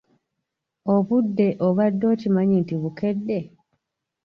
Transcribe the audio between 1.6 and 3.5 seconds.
obadde okimanyi nti bukedde?